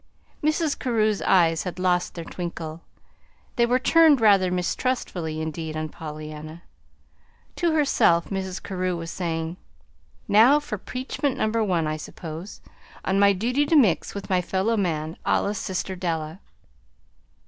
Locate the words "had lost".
1.61-2.15